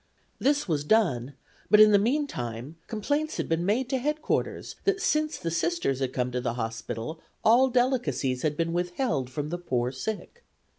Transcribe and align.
This 0.39 0.67
was 0.67 0.83
done, 0.83 1.35
but 1.69 1.79
in 1.79 1.91
the 1.91 1.99
meantime 1.99 2.75
complaints 2.87 3.37
had 3.37 3.47
been 3.47 3.63
made 3.63 3.87
to 3.91 3.99
headquarters 3.99 4.77
that 4.83 4.99
since 4.99 5.37
the 5.37 5.51
Sisters 5.51 5.99
had 5.99 6.11
come 6.11 6.31
to 6.31 6.41
the 6.41 6.55
hospital 6.55 7.21
all 7.43 7.69
delicacies 7.69 8.41
had 8.41 8.57
been 8.57 8.73
withheld 8.73 9.29
from 9.29 9.49
the 9.49 9.59
poor 9.59 9.91
sick. 9.91 10.43